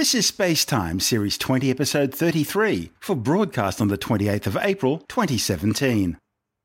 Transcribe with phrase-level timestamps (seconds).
[0.00, 5.00] This is Space Time, Series 20, Episode 33, for broadcast on the 28th of April
[5.08, 6.16] 2017.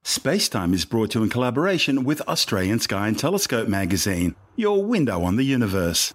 [0.06, 4.86] Space Time is brought to you in collaboration with Australian Sky and Telescope magazine, your
[4.86, 6.14] window on the universe.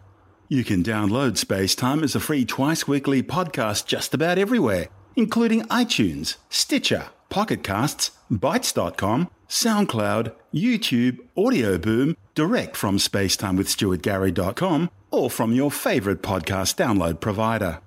[0.48, 5.64] You can download Space Time as a free twice weekly podcast just about everywhere, including
[5.64, 15.70] iTunes, Stitcher, Pocket Casts, Bitesz.com, SoundCloud, YouTube, Audio Boom, direct from spacetimewithstuartgary.com, or from your
[15.70, 17.80] favourite podcast download provider.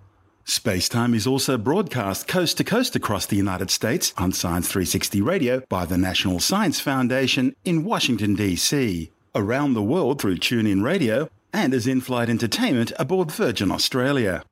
[0.45, 5.61] Spacetime is also broadcast coast to coast across the United States on Science 360 Radio
[5.69, 11.73] by the National Science Foundation in Washington, D.C., around the world through TuneIn Radio, and
[11.73, 14.43] as in flight entertainment aboard Virgin Australia.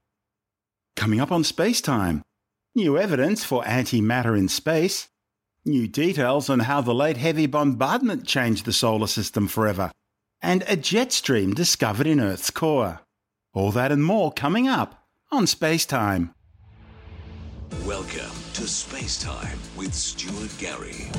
[0.95, 2.21] Coming up on Spacetime
[2.73, 5.09] new evidence for antimatter in space,
[5.65, 9.91] new details on how the late heavy bombardment changed the solar system forever
[10.41, 13.01] and a jet stream discovered in Earth's core.
[13.53, 16.33] All that and more coming up on Space Time.
[17.85, 21.09] Welcome to Space Time with Stuart Gary.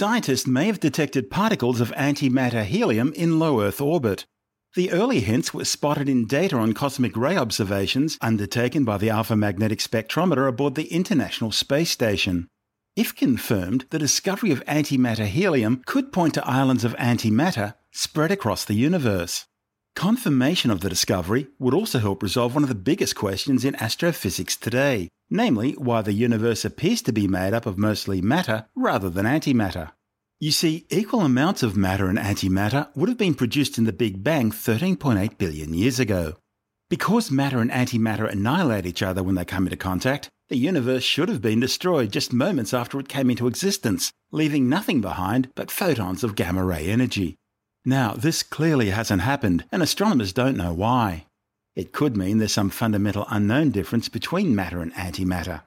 [0.00, 4.24] Scientists may have detected particles of antimatter helium in low Earth orbit.
[4.74, 9.36] The early hints were spotted in data on cosmic ray observations undertaken by the Alpha
[9.36, 12.48] Magnetic Spectrometer aboard the International Space Station.
[12.96, 18.64] If confirmed, the discovery of antimatter helium could point to islands of antimatter spread across
[18.64, 19.44] the universe.
[20.00, 24.56] Confirmation of the discovery would also help resolve one of the biggest questions in astrophysics
[24.56, 29.26] today namely, why the universe appears to be made up of mostly matter rather than
[29.26, 29.90] antimatter.
[30.40, 34.24] You see, equal amounts of matter and antimatter would have been produced in the Big
[34.24, 36.36] Bang 13.8 billion years ago.
[36.88, 41.28] Because matter and antimatter annihilate each other when they come into contact, the universe should
[41.28, 46.24] have been destroyed just moments after it came into existence, leaving nothing behind but photons
[46.24, 47.36] of gamma ray energy.
[47.84, 51.26] Now, this clearly hasn't happened, and astronomers don't know why.
[51.74, 55.62] It could mean there's some fundamental unknown difference between matter and antimatter.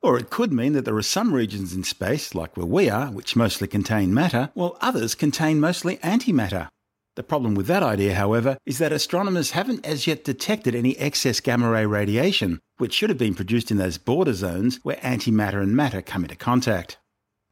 [0.00, 3.10] Or it could mean that there are some regions in space, like where we are,
[3.10, 6.68] which mostly contain matter, while others contain mostly antimatter.
[7.16, 11.40] The problem with that idea, however, is that astronomers haven't as yet detected any excess
[11.40, 15.74] gamma ray radiation, which should have been produced in those border zones where antimatter and
[15.74, 16.98] matter come into contact.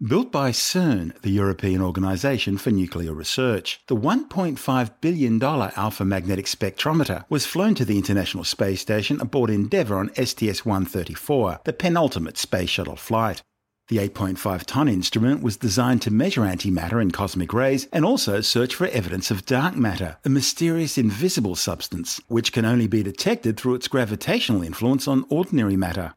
[0.03, 7.25] Built by CERN, the European Organisation for Nuclear Research, the $1.5 billion Alpha Magnetic Spectrometer
[7.31, 12.69] was flown to the International Space Station aboard Endeavour on STS 134, the penultimate space
[12.69, 13.41] shuttle flight.
[13.89, 18.75] The 8.5 ton instrument was designed to measure antimatter and cosmic rays and also search
[18.75, 23.77] for evidence of dark matter, a mysterious invisible substance which can only be detected through
[23.77, 26.13] its gravitational influence on ordinary matter.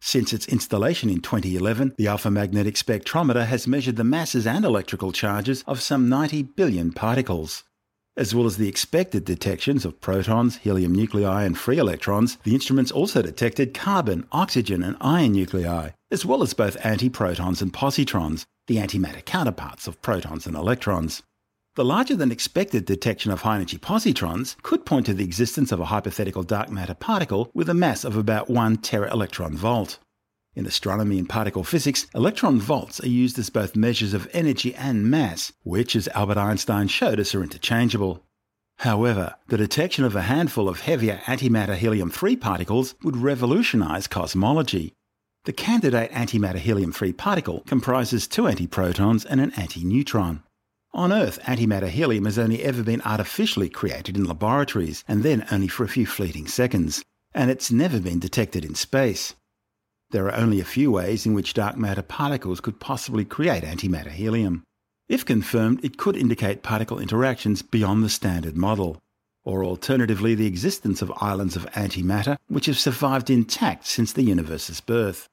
[0.00, 5.12] Since its installation in 2011, the Alpha Magnetic Spectrometer has measured the masses and electrical
[5.12, 7.64] charges of some 90 billion particles.
[8.16, 12.90] As well as the expected detections of protons, helium nuclei, and free electrons, the instruments
[12.90, 18.76] also detected carbon, oxygen, and iron nuclei, as well as both antiprotons and positrons, the
[18.76, 21.22] antimatter counterparts of protons and electrons.
[21.76, 25.78] The larger than expected detection of high energy positrons could point to the existence of
[25.78, 30.00] a hypothetical dark matter particle with a mass of about 1 tera-electron volt.
[30.56, 35.08] In astronomy and particle physics, electron volts are used as both measures of energy and
[35.08, 38.24] mass, which, as Albert Einstein showed us, are interchangeable.
[38.78, 44.92] However, the detection of a handful of heavier antimatter helium 3 particles would revolutionize cosmology.
[45.44, 50.42] The candidate antimatter helium 3 particle comprises two antiprotons and an antineutron.
[50.92, 55.68] On Earth, antimatter helium has only ever been artificially created in laboratories, and then only
[55.68, 59.34] for a few fleeting seconds, and it's never been detected in space.
[60.10, 64.10] There are only a few ways in which dark matter particles could possibly create antimatter
[64.10, 64.64] helium.
[65.08, 68.98] If confirmed, it could indicate particle interactions beyond the standard model,
[69.44, 74.80] or alternatively, the existence of islands of antimatter which have survived intact since the universe's
[74.80, 75.28] birth.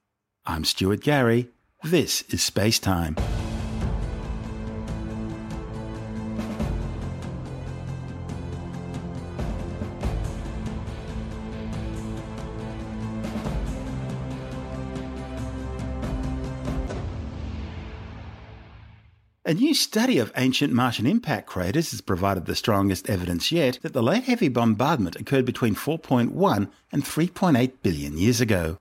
[0.45, 1.49] I'm Stuart Gary.
[1.83, 3.15] This is Space Time.
[19.47, 23.93] A new study of ancient Martian impact craters has provided the strongest evidence yet that
[23.93, 28.77] the late heavy bombardment occurred between 4.1 and 3.8 billion years ago.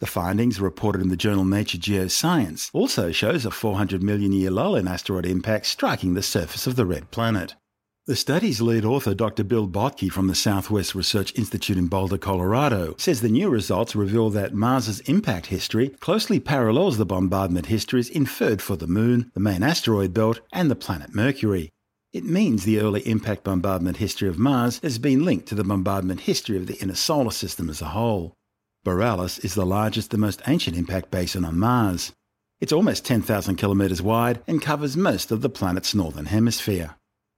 [0.00, 4.76] The findings, reported in the journal Nature Geoscience, also shows a 400 million year lull
[4.76, 7.54] in asteroid impacts striking the surface of the red planet.
[8.06, 9.44] The study's lead author, Dr.
[9.44, 14.30] Bill Bottke from the Southwest Research Institute in Boulder, Colorado, says the new results reveal
[14.30, 19.62] that Mars's impact history closely parallels the bombardment histories inferred for the Moon, the main
[19.62, 21.68] asteroid belt, and the planet Mercury.
[22.10, 26.20] It means the early impact bombardment history of Mars has been linked to the bombardment
[26.20, 28.32] history of the inner solar system as a whole.
[28.82, 32.12] Borealis is the largest and most ancient impact basin on Mars.
[32.62, 36.96] It's almost 10,000 kilometres wide and covers most of the planet's northern hemisphere.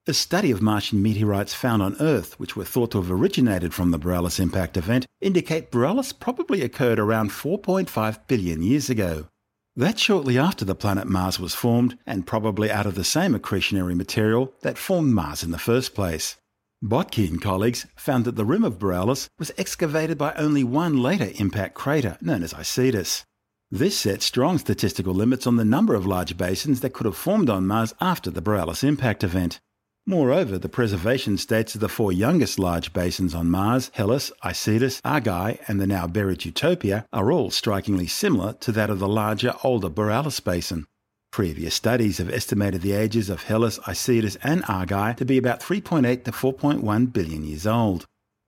[0.08, 3.92] A study of Martian meteorites found on Earth, which were thought to have originated from
[3.92, 9.28] the Borealis impact event, indicate Borealis probably occurred around 4.5 billion years ago.
[9.76, 13.94] That's shortly after the planet Mars was formed, and probably out of the same accretionary
[13.94, 16.34] material that formed Mars in the first place.
[16.82, 21.30] Bottke and colleagues found that the rim of Borealis was excavated by only one later
[21.36, 23.22] impact crater, known as Isidis.
[23.70, 27.48] This set strong statistical limits on the number of large basins that could have formed
[27.48, 29.60] on Mars after the Borealis impact event.
[30.04, 35.60] Moreover, the preservation states of the four youngest large basins on Mars, Hellas, Isidis, Argyre,
[35.68, 39.88] and the now buried Utopia, are all strikingly similar to that of the larger, older
[39.88, 40.86] Borealis basin.
[41.30, 46.24] Previous studies have estimated the ages of Hellas, Isidis, and Argyre to be about 3.8
[46.24, 48.04] to 4.1 billion years old.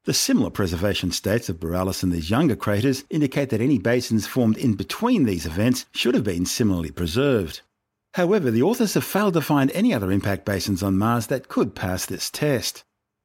[0.07, 4.59] The similar preservation states of Borealis and these younger craters indicate that any basins formed
[4.59, 7.63] in between these events should have been similarly preserved.
[8.15, 11.75] However, the authors have failed to find any other impact basins on Mars that could
[11.75, 12.85] pass this test.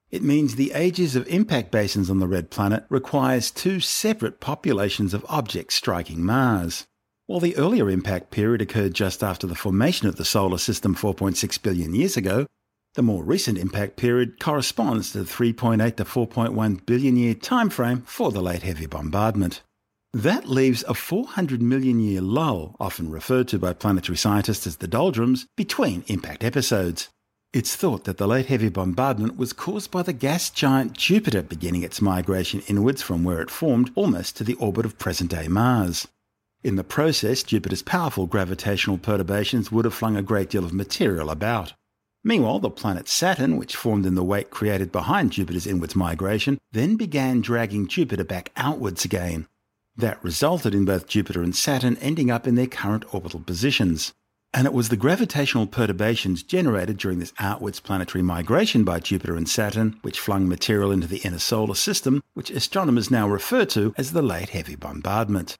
[0.10, 5.14] It means the ages of impact basins on the red planet requires two separate populations
[5.14, 6.88] of objects striking Mars.
[7.28, 11.62] While the earlier impact period occurred just after the formation of the solar system 4.6
[11.62, 12.48] billion years ago,
[12.96, 18.32] the more recent impact period corresponds to the 3.8 to 4.1 billion year timeframe for
[18.32, 19.62] the late heavy bombardment.
[20.14, 24.88] That leaves a 400 million year lull, often referred to by planetary scientists as the
[24.88, 27.10] doldrums, between impact episodes.
[27.54, 31.84] It's thought that the late heavy bombardment was caused by the gas giant Jupiter beginning
[31.84, 36.08] its migration inwards from where it formed almost to the orbit of present day Mars.
[36.64, 41.30] In the process, Jupiter's powerful gravitational perturbations would have flung a great deal of material
[41.30, 41.74] about.
[42.24, 46.96] Meanwhile, the planet Saturn, which formed in the wake created behind Jupiter's inwards migration, then
[46.96, 49.46] began dragging Jupiter back outwards again,
[50.00, 54.14] that resulted in both Jupiter and Saturn ending up in their current orbital positions.
[54.54, 59.48] And it was the gravitational perturbations generated during this outwards planetary migration by Jupiter and
[59.48, 64.12] Saturn which flung material into the inner solar system, which astronomers now refer to as
[64.12, 65.56] the Late Heavy Bombardment.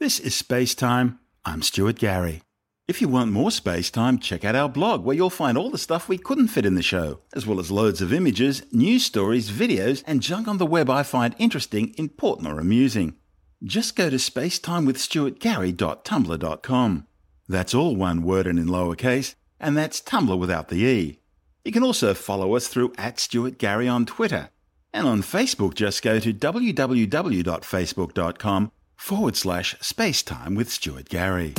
[0.00, 1.20] This is Space Time.
[1.44, 2.42] I'm Stuart Gary.
[2.88, 5.78] If you want more space time, check out our blog where you'll find all the
[5.78, 9.50] stuff we couldn't fit in the show, as well as loads of images, news stories,
[9.50, 13.16] videos, and junk on the web I find interesting, important, or amusing
[13.62, 17.06] just go to spacetimewithstuartgary.tumblr.com.
[17.48, 21.18] That's all one word and in lowercase, and that's Tumblr without the E.
[21.64, 24.50] You can also follow us through at Stuart Gary on Twitter.
[24.92, 31.54] And on Facebook, just go to www.facebook.com forward slash spacetime with Stuart Gary.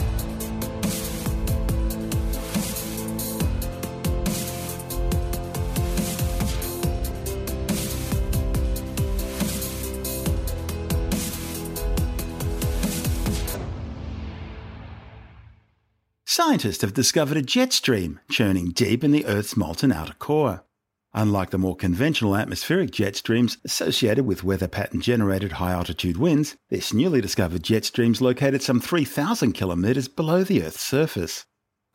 [16.46, 20.66] Scientists have discovered a jet stream churning deep in the Earth's molten outer core.
[21.14, 26.58] Unlike the more conventional atmospheric jet streams associated with weather pattern generated high altitude winds,
[26.70, 31.46] this newly discovered jet stream is located some 3,000 kilometres below the Earth's surface.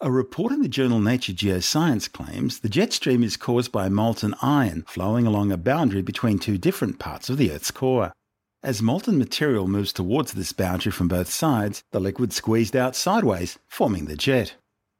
[0.01, 4.35] A report in the journal Nature Geoscience claims the jet stream is caused by molten
[4.41, 8.15] iron flowing along a boundary between two different parts of the Earth's core.
[8.61, 13.57] As molten material moves towards this boundary from both sides, the liquid squeezed out sideways,
[13.69, 14.57] forming the jet.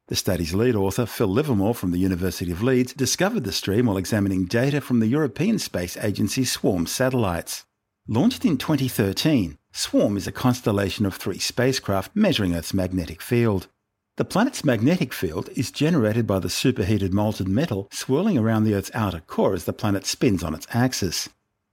[0.07, 3.97] The study's lead author, Phil Livermore from the University of Leeds, discovered the stream while
[3.97, 7.65] examining data from the European Space Agency's SWARM satellites.
[8.07, 13.67] Launched in 2013, SWARM is a constellation of three spacecraft measuring Earth's magnetic field.
[14.15, 18.91] The planet's magnetic field is generated by the superheated molten metal swirling around the Earth's
[18.93, 21.27] outer core as the planet spins on its axis.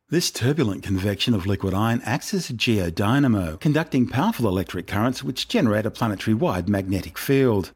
[0.08, 5.48] This turbulent convection of liquid iron acts as a geodynamo, conducting powerful electric currents which
[5.48, 7.72] generate a planetary wide magnetic field.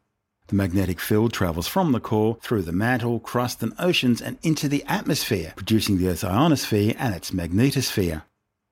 [0.47, 4.69] The magnetic field travels from the core through the mantle, crust, and oceans and into
[4.69, 8.23] the atmosphere, producing the Earth's ionosphere and its magnetosphere.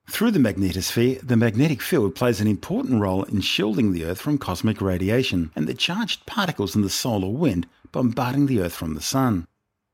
[0.09, 4.39] Through the magnetosphere, the magnetic field plays an important role in shielding the Earth from
[4.39, 9.01] cosmic radiation and the charged particles in the solar wind bombarding the Earth from the
[9.01, 9.49] Sun.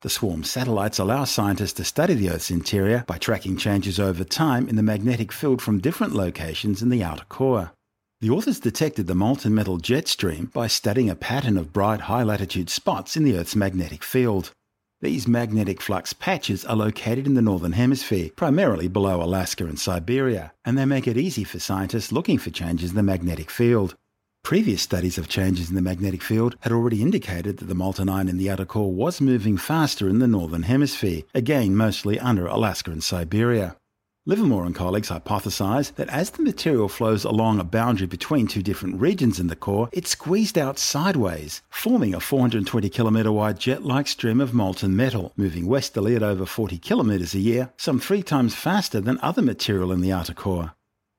[0.05, 4.69] The swarm satellites allow scientists to study the Earth's interior by tracking changes over time
[4.69, 7.73] in the magnetic field from different locations in the outer core.
[8.21, 12.23] The authors detected the molten metal jet stream by studying a pattern of bright high
[12.23, 14.51] latitude spots in the Earth's magnetic field.
[15.01, 20.53] These magnetic flux patches are located in the Northern Hemisphere, primarily below Alaska and Siberia,
[20.67, 23.97] and they make it easy for scientists looking for changes in the magnetic field.
[24.45, 28.29] Previous studies of changes in the magnetic field had already indicated that the molten iron
[28.29, 32.91] in the outer core was moving faster in the Northern Hemisphere, again mostly under Alaska
[32.91, 33.75] and Siberia.
[34.27, 39.01] Livermore and colleagues hypothesise that as the material flows along a boundary between two different
[39.01, 44.07] regions in the core, it squeezed out sideways, forming a 420 kilometre wide jet like
[44.07, 48.55] stream of molten metal, moving westerly at over 40 kilometres a year, some three times
[48.55, 50.75] faster than other material in the outer core.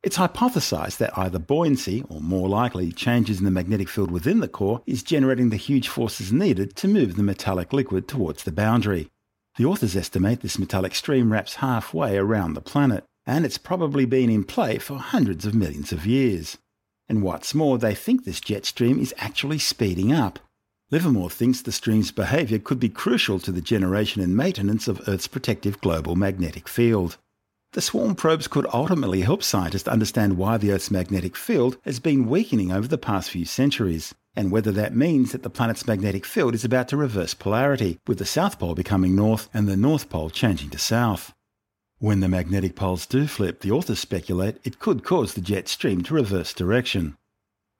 [0.05, 4.47] It's hypothesized that either buoyancy, or more likely changes in the magnetic field within the
[4.47, 9.09] core, is generating the huge forces needed to move the metallic liquid towards the boundary.
[9.57, 14.29] The authors estimate this metallic stream wraps halfway around the planet, and it's probably been
[14.29, 16.59] in play for hundreds of millions of years.
[17.09, 20.37] And what's more, they think this jet stream is actually speeding up.
[20.91, 25.27] Livermore thinks the stream's behaviour could be crucial to the generation and maintenance of Earth's
[25.27, 27.17] protective global magnetic field.
[27.75, 32.29] The swarm probes could ultimately help scientists understand why the Earth's magnetic field has been
[32.29, 36.55] weakening over the past few centuries and whether that means that the planet's magnetic field
[36.55, 40.29] is about to reverse polarity, with the South Pole becoming north and the North Pole
[40.29, 41.33] changing to south.
[41.99, 46.01] When the magnetic poles do flip, the authors speculate it could cause the jet stream
[46.03, 47.17] to reverse direction.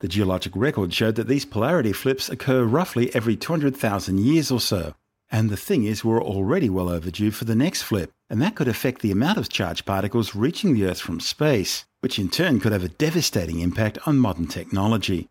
[0.02, 4.94] The geologic record showed that these polarity flips occur roughly every 200,000 years or so.
[5.32, 8.68] And the thing is, we're already well overdue for the next flip, and that could
[8.68, 12.72] affect the amount of charged particles reaching the Earth from space, which in turn could
[12.72, 15.30] have a devastating impact on modern technology.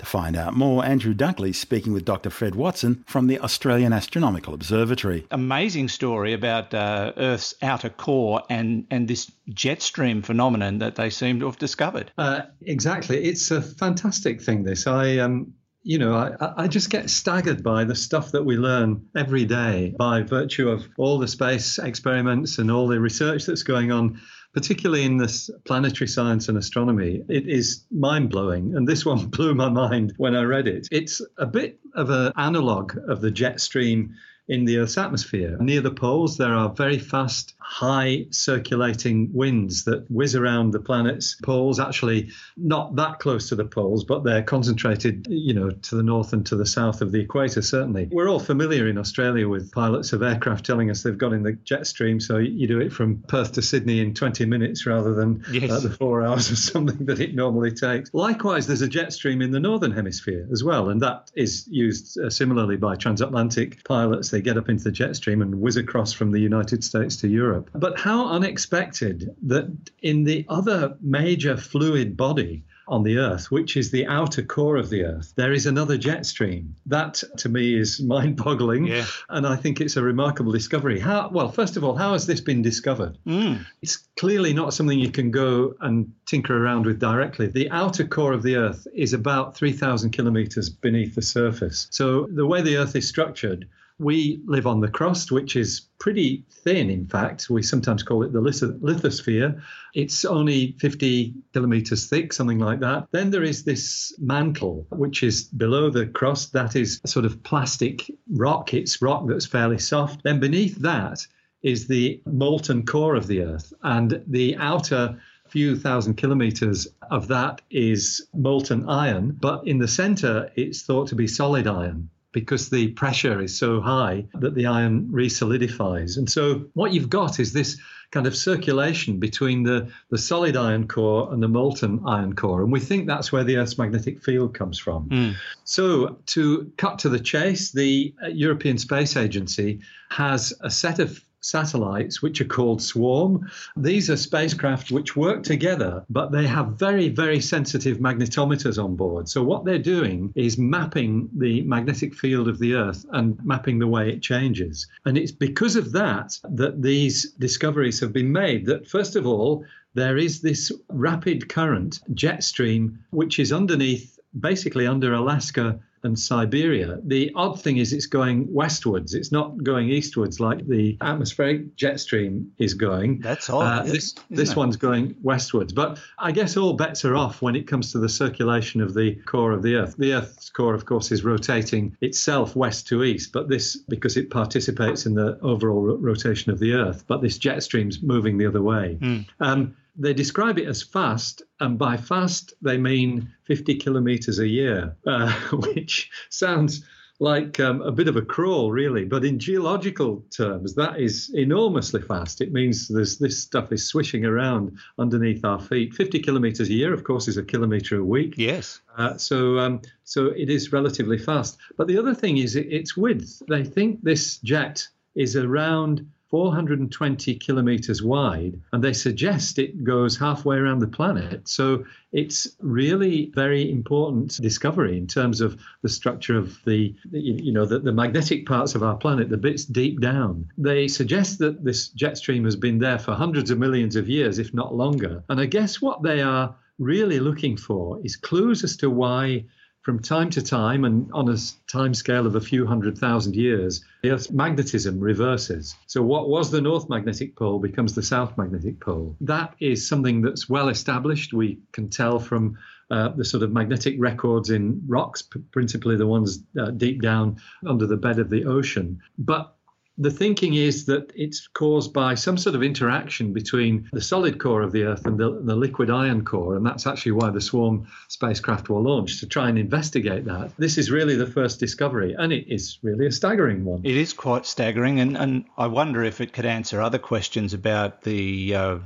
[0.00, 2.30] To find out more, Andrew Dunkley speaking with Dr.
[2.30, 5.26] Fred Watson from the Australian Astronomical Observatory.
[5.30, 11.10] Amazing story about uh, Earth's outer core and, and this jet stream phenomenon that they
[11.10, 12.12] seem to have discovered.
[12.16, 13.22] Uh, exactly.
[13.24, 14.86] It's a fantastic thing, this.
[14.86, 19.06] I um, you know, I, I just get staggered by the stuff that we learn
[19.16, 23.90] every day by virtue of all the space experiments and all the research that's going
[23.90, 24.20] on
[24.52, 28.74] particularly in this planetary science and astronomy, it is mind blowing.
[28.74, 30.88] And this one blew my mind when I read it.
[30.90, 34.14] It's a bit of an analog of the jet stream
[34.50, 35.56] in the Earth's atmosphere.
[35.60, 41.36] Near the poles, there are very fast, high circulating winds that whiz around the planet's
[41.36, 46.02] poles, actually not that close to the poles, but they're concentrated, you know, to the
[46.02, 48.08] north and to the south of the equator, certainly.
[48.10, 51.52] We're all familiar in Australia with pilots of aircraft telling us they've got in the
[51.52, 55.44] jet stream, so you do it from Perth to Sydney in 20 minutes rather than
[55.52, 55.70] yes.
[55.70, 58.12] uh, the four hours or something that it normally takes.
[58.12, 62.18] Likewise, there's a jet stream in the northern hemisphere as well, and that is used
[62.18, 64.30] uh, similarly by transatlantic pilots.
[64.30, 67.16] They they get up into the jet stream and whiz across from the United States
[67.16, 67.68] to Europe.
[67.74, 69.70] But how unexpected that
[70.02, 74.90] in the other major fluid body, on the Earth, which is the outer core of
[74.90, 76.74] the Earth, there is another jet stream.
[76.86, 78.88] That to me is mind boggling.
[78.88, 79.06] Yeah.
[79.28, 80.98] And I think it's a remarkable discovery.
[80.98, 83.16] How, well, first of all, how has this been discovered?
[83.24, 83.64] Mm.
[83.80, 87.48] It's clearly not something you can go and tinker around with directly.
[87.48, 91.88] The outer core of the Earth is about 3,000 kilometers beneath the surface.
[91.90, 93.68] So the way the Earth is structured,
[93.98, 97.50] we live on the crust, which is pretty thin, in fact.
[97.50, 99.60] We sometimes call it the lithosphere.
[99.92, 103.08] It's only 50 kilometers thick, something like that.
[103.10, 106.52] Then there is this mantle, which is below the crust.
[106.52, 108.72] That is sort of plastic rock.
[108.72, 110.22] It's rock that's fairly soft.
[110.22, 111.26] Then beneath that
[111.62, 113.72] is the molten core of the Earth.
[113.82, 115.20] And the outer
[115.50, 119.36] few thousand kilometers of that is molten iron.
[119.40, 123.80] But in the center, it's thought to be solid iron because the pressure is so
[123.80, 126.16] high that the iron resolidifies.
[126.16, 127.76] And so what you've got is this
[128.12, 132.62] kind of circulation between the, the solid iron core and the molten iron core.
[132.62, 135.08] And we think that's where the Earth's magnetic field comes from.
[135.08, 135.34] Mm.
[135.64, 139.80] So, to cut to the chase, the European Space Agency
[140.10, 143.50] has a set of satellites, which are called Swarm.
[143.76, 149.28] These are spacecraft which work together, but they have very, very sensitive magnetometers on board.
[149.28, 153.88] So, what they're doing is mapping the magnetic field of the Earth and mapping the
[153.88, 154.86] way it changes.
[155.04, 158.66] And it's because of that that these discoveries have been made.
[158.66, 164.86] That, first of all, there is this rapid current jet stream which is underneath, basically
[164.86, 166.98] under Alaska and Siberia.
[167.04, 169.14] The odd thing is it's going westwards.
[169.14, 173.20] It's not going eastwards like the atmospheric jet stream is going.
[173.20, 173.80] That's odd.
[173.80, 174.56] Uh, this this it?
[174.56, 175.72] one's going westwards.
[175.72, 179.16] But I guess all bets are off when it comes to the circulation of the
[179.26, 179.96] core of the Earth.
[179.98, 184.30] The Earth's core, of course, is rotating itself west to east, but this because it
[184.30, 187.04] participates in the overall ro- rotation of the Earth.
[187.06, 188.98] But this jet stream's moving the other way.
[189.00, 189.26] Mm.
[189.40, 194.96] Um, they describe it as fast, and by fast they mean 50 kilometers a year,
[195.06, 196.82] uh, which sounds
[197.20, 199.04] like um, a bit of a crawl, really.
[199.04, 202.40] But in geological terms, that is enormously fast.
[202.40, 205.92] It means there's, this stuff is swishing around underneath our feet.
[205.92, 208.34] 50 kilometers a year, of course, is a kilometer a week.
[208.38, 208.80] Yes.
[208.96, 211.58] Uh, so, um, so it is relatively fast.
[211.76, 213.42] But the other thing is its width.
[213.48, 220.56] They think this jet is around 420 kilometers wide, and they suggest it goes halfway
[220.56, 221.48] around the planet.
[221.48, 227.66] So it's really very important discovery in terms of the structure of the, you know,
[227.66, 230.48] the, the magnetic parts of our planet, the bits deep down.
[230.56, 234.38] They suggest that this jet stream has been there for hundreds of millions of years,
[234.38, 235.24] if not longer.
[235.28, 239.44] And I guess what they are really looking for is clues as to why
[239.82, 241.36] from time to time and on a
[241.70, 245.74] time scale of a few hundred thousand years, the Earth's magnetism reverses.
[245.86, 249.16] So, what was the North Magnetic Pole becomes the South Magnetic Pole.
[249.20, 251.32] That is something that's well established.
[251.32, 252.58] We can tell from
[252.90, 255.22] uh, the sort of magnetic records in rocks,
[255.52, 259.00] principally the ones uh, deep down under the bed of the ocean.
[259.16, 259.54] But
[260.00, 264.62] the thinking is that it's caused by some sort of interaction between the solid core
[264.62, 266.56] of the Earth and the, the, liquid iron core.
[266.56, 270.52] And that's actually why the Swarm spacecraft were launched to try and investigate that.
[270.56, 273.82] This is really the first discovery, and it is really a staggering one.
[273.84, 275.00] It is quite staggering.
[275.00, 278.78] And, and I wonder if it could answer other questions about the uh,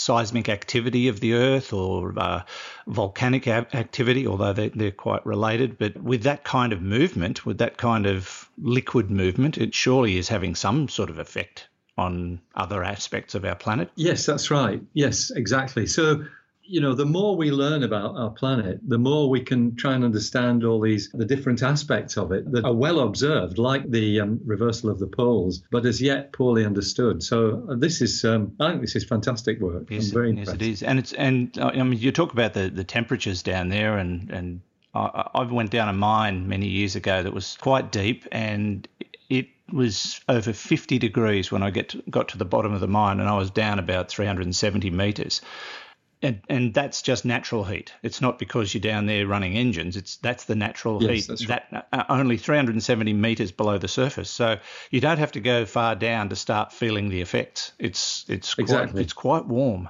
[0.00, 2.42] seismic activity of the Earth or uh,
[2.86, 5.78] volcanic activity, although they, they're quite related.
[5.78, 10.28] But with that kind of movement, with that kind of liquid movement, it surely is
[10.28, 13.90] having some sort of effect on other aspects of our planet.
[13.96, 14.80] Yes, that's right.
[14.92, 15.86] Yes, exactly.
[15.86, 16.24] So
[16.68, 20.04] you know, the more we learn about our planet, the more we can try and
[20.04, 24.38] understand all these the different aspects of it that are well observed, like the um,
[24.44, 27.22] reversal of the poles, but as yet poorly understood.
[27.22, 29.90] So uh, this is, um, I think, this is fantastic work.
[29.90, 32.52] Yes, I'm very yes, it is, and it's and uh, I mean, you talk about
[32.52, 34.60] the the temperatures down there, and and
[34.94, 38.86] I, I went down a mine many years ago that was quite deep, and
[39.30, 42.88] it was over 50 degrees when I get to, got to the bottom of the
[42.88, 45.40] mine, and I was down about 370 meters
[46.22, 47.92] and and that's just natural heat.
[48.02, 49.96] It's not because you're down there running engines.
[49.96, 51.48] It's that's the natural yes, heat.
[51.48, 51.62] Right.
[51.70, 54.58] That uh, only 370 meters below the surface, so
[54.90, 57.72] you don't have to go far down to start feeling the effects.
[57.78, 58.92] It's it's exactly.
[58.92, 59.88] quite it's quite warm.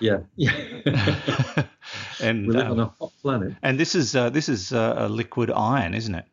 [0.00, 0.52] Yeah, yeah.
[2.20, 3.54] and we live um, on a hot planet.
[3.62, 6.24] And this is uh, this is uh, a liquid iron, isn't it?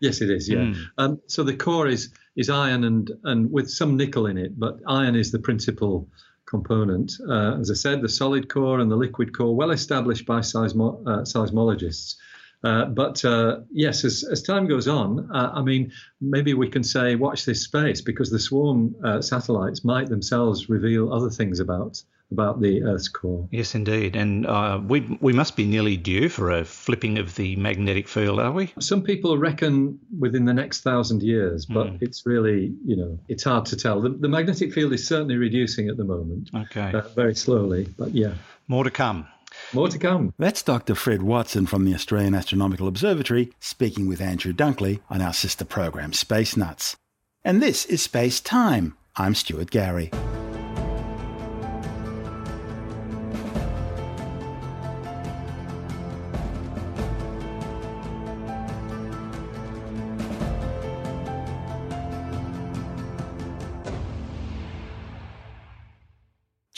[0.00, 0.48] Yes, it is.
[0.48, 0.58] Yeah.
[0.58, 0.76] Mm.
[0.98, 4.80] Um, so the core is is iron and and with some nickel in it, but
[4.86, 6.08] iron is the principal
[6.46, 7.12] component.
[7.28, 11.02] Uh, as I said, the solid core and the liquid core, well established by seismo-
[11.06, 12.16] uh, seismologists.
[12.64, 16.84] Uh, but uh, yes, as, as, time goes on, uh, I mean, maybe we can
[16.84, 22.00] say, watch this space because the swarm uh, satellites might themselves reveal other things about
[22.32, 23.46] about the Earth's core.
[23.50, 24.16] Yes, indeed.
[24.16, 28.40] And uh, we, we must be nearly due for a flipping of the magnetic field,
[28.40, 28.72] are we?
[28.80, 32.02] Some people reckon within the next thousand years, but mm.
[32.02, 34.00] it's really, you know, it's hard to tell.
[34.00, 36.50] The, the, magnetic field is certainly reducing at the moment.
[36.54, 36.92] Okay.
[36.92, 38.34] Uh, very slowly, but yeah.
[38.66, 39.28] More to come.
[39.74, 40.32] More to come.
[40.38, 40.94] That's Dr.
[40.94, 46.12] Fred Watson from the Australian Astronomical Observatory speaking with Andrew Dunkley on our sister program,
[46.12, 46.96] Space Nuts.
[47.44, 48.96] And this is Space Time.
[49.16, 50.10] I'm Stuart Gary.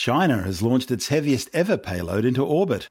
[0.05, 2.87] China has launched its heaviest ever payload into orbit.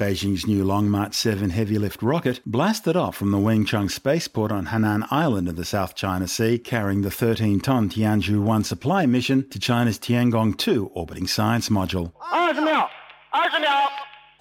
[0.00, 4.66] Beijing's new Long March 7 heavy lift rocket blasted off from the Wenchang spaceport on
[4.66, 9.48] Hainan Island in the South China Sea, carrying the 13 ton Tianzhou 1 supply mission
[9.50, 12.10] to China's Tiangong 2 orbiting science module.
[12.32, 12.90] 20秒
[13.32, 13.88] ,20 秒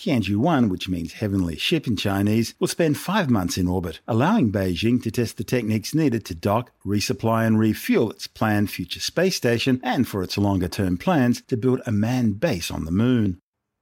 [0.02, 4.50] Tianzhou 1, which means heavenly ship in Chinese, will spend five months in orbit, allowing
[4.50, 9.36] Beijing to test the techniques needed to dock, resupply, and refuel its planned future space
[9.36, 13.38] station and for its longer term plans to build a manned base on the moon.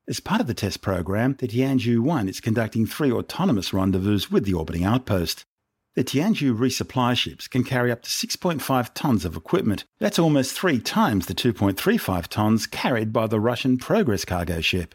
[0.06, 4.44] As part of the test program, the Tianzhou 1 is conducting three autonomous rendezvous with
[4.44, 5.46] the orbiting outpost.
[5.94, 8.60] The Tianzhou resupply ships can carry up to 6.5
[8.92, 9.86] tonnes of equipment.
[9.98, 14.94] That's almost three times the 2.35 tonnes carried by the Russian Progress cargo ship.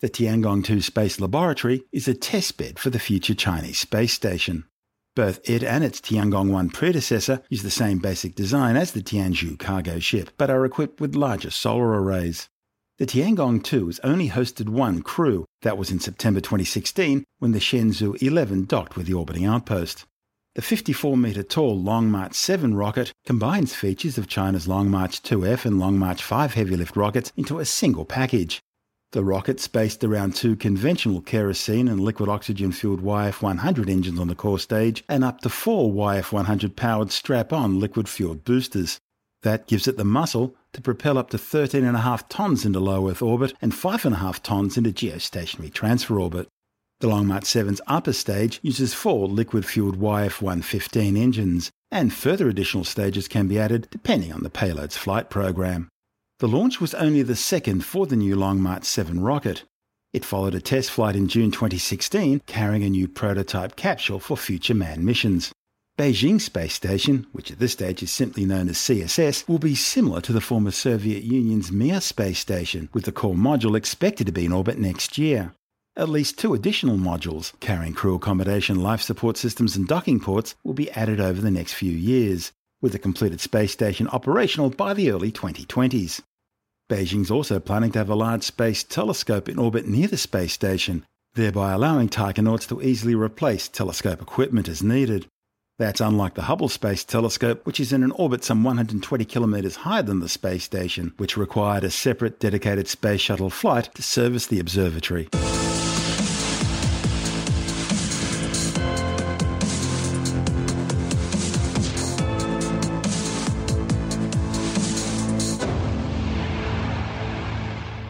[0.00, 4.62] The Tiangong 2 Space Laboratory is a testbed for the future Chinese space station.
[5.16, 9.58] Both it and its Tiangong 1 predecessor use the same basic design as the Tianzhou
[9.58, 12.48] cargo ship, but are equipped with larger solar arrays.
[12.98, 15.46] The Tiangong 2 has only hosted one crew.
[15.62, 20.04] That was in September 2016 when the Shenzhou 11 docked with the orbiting outpost.
[20.54, 25.64] The 54 metre tall Long March 7 rocket combines features of China's Long March 2F
[25.64, 28.62] and Long March 5 heavy lift rockets into a single package.
[29.12, 34.34] The rocket, spaced around two conventional kerosene and liquid oxygen fueled YF100 engines on the
[34.34, 38.98] core stage and up to four YF100 powered strap on liquid fueled boosters.
[39.44, 43.54] That gives it the muscle to propel up to 13.5 tonnes into low Earth orbit
[43.62, 46.48] and 5.5 tonnes into geostationary transfer orbit.
[47.00, 52.84] The Long March 7's upper stage uses four liquid fueled YF115 engines, and further additional
[52.84, 55.88] stages can be added depending on the payload's flight program.
[56.40, 59.64] The launch was only the second for the new Long March 7 rocket.
[60.12, 64.72] It followed a test flight in June 2016 carrying a new prototype capsule for future
[64.72, 65.50] manned missions.
[65.98, 70.20] Beijing Space Station, which at this stage is simply known as CSS, will be similar
[70.20, 74.44] to the former Soviet Union's Mir space station, with the core module expected to be
[74.44, 75.54] in orbit next year.
[75.96, 80.74] At least two additional modules, carrying crew accommodation, life support systems, and docking ports, will
[80.74, 85.10] be added over the next few years, with the completed space station operational by the
[85.10, 86.20] early 2020s.
[86.88, 91.04] Beijing's also planning to have a large space telescope in orbit near the space station,
[91.34, 95.26] thereby allowing taikonauts to easily replace telescope equipment as needed.
[95.78, 100.02] That's unlike the Hubble Space Telescope, which is in an orbit some 120 kilometres higher
[100.02, 104.58] than the space station, which required a separate dedicated space shuttle flight to service the
[104.58, 105.28] observatory.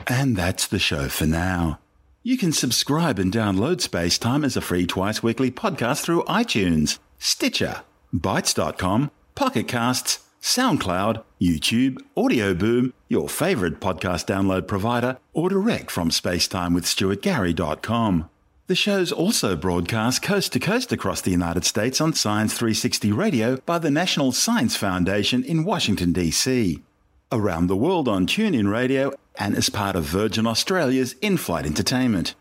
[0.09, 1.81] And that's the show for now.
[2.23, 7.83] You can subscribe and download Spacetime as a free twice weekly podcast through iTunes, Stitcher,
[8.15, 16.09] Bitesz.com, Pocket Casts, SoundCloud, YouTube, Audio Boom, your favorite podcast download provider, or direct from
[16.09, 18.31] spacetimewithstuartgary.com.
[18.67, 23.57] The show's also broadcast coast to coast across the United States on Science 360 Radio
[23.59, 26.83] by the National Science Foundation in Washington, D.C.
[27.31, 32.35] Around the world on TuneIn Radio and as part of Virgin Australia's in flight entertainment.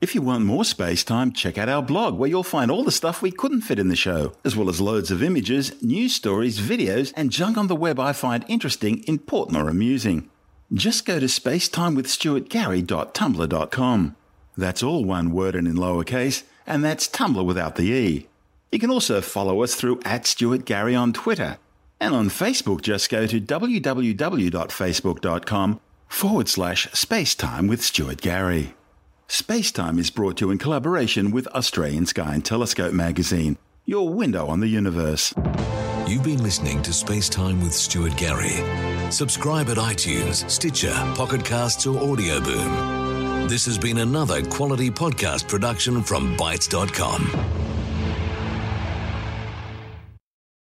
[0.00, 2.90] If you want more space time, check out our blog where you'll find all the
[2.90, 6.58] stuff we couldn't fit in the show, as well as loads of images, news stories,
[6.58, 10.28] videos, and junk on the web I find interesting, important, or amusing.
[10.72, 14.16] Just go to spacetimewithstuartgary.tumblr.com.
[14.56, 18.26] That's all one word and in lowercase, and that's Tumblr without the E.
[18.72, 21.58] You can also follow us through at Stuart Gary on Twitter.
[22.04, 28.74] And on Facebook, just go to www.facebook.com forward slash spacetime with Stuart Gary.
[29.26, 34.48] Spacetime is brought to you in collaboration with Australian Sky and Telescope magazine, your window
[34.48, 35.32] on the universe.
[36.06, 38.60] You've been listening to Spacetime with Stuart Gary.
[39.10, 43.48] Subscribe at iTunes, Stitcher, Pocket Casts, or Audio Boom.
[43.48, 47.73] This has been another quality podcast production from Bitesz.com.